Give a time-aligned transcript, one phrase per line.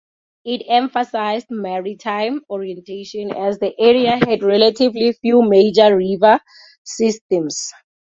[0.43, 6.39] It emphasized maritime orientation, as the area had relatively few major river
[6.83, 7.71] systems.